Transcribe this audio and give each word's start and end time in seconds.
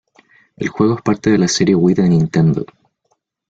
El 0.57 0.67
juego 0.69 0.95
es 0.95 1.03
parte 1.03 1.29
de 1.29 1.37
la 1.37 1.47
serie 1.47 1.75
Wii 1.75 1.93
de 1.93 2.09
Nintendo. 2.09 2.65